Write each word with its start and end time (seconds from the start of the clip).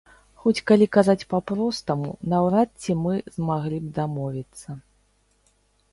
Хоць 0.43 0.61
калі 0.71 0.87
казаць 0.95 1.25
па-простаму, 1.33 2.09
наўрад 2.33 2.69
ці 2.85 2.97
мы 3.05 3.13
змаглі 3.35 3.77
б 3.85 3.93
дамовіцца. 3.99 4.69